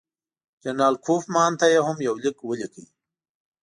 جنرال 0.63 0.95
کوفمان 1.05 1.51
ته 1.59 1.65
یې 1.73 1.79
هم 1.87 1.97
یو 2.07 2.15
لیک 2.23 2.37
ولیکه. 2.43 2.83